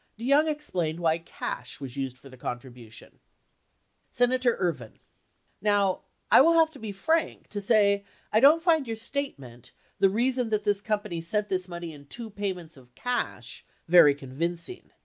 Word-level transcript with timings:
DeYoung 0.17 0.47
explained 0.49 0.99
why 0.99 1.19
cash 1.19 1.79
was 1.79 1.95
used 1.95 2.17
for 2.17 2.27
the 2.27 2.35
contribution: 2.35 3.19
Senator 4.11 4.55
Ervin. 4.57 4.97
Now, 5.61 6.01
I 6.31 6.41
will 6.41 6.53
have 6.53 6.71
to 6.71 6.79
be 6.79 6.91
frank 6.91 7.49
to 7.49 7.61
say 7.61 8.03
I 8.33 8.39
don't 8.39 8.63
find 8.63 8.87
your 8.87 8.97
statement, 8.97 9.71
the 9.99 10.09
reason 10.09 10.49
that 10.49 10.63
this 10.63 10.81
company 10.81 11.21
sent 11.21 11.49
this 11.49 11.67
money 11.67 11.93
in 11.93 12.07
two 12.07 12.31
payments 12.31 12.77
of 12.77 12.95
cash, 12.95 13.63
very 13.87 14.15
convincing. 14.15 14.89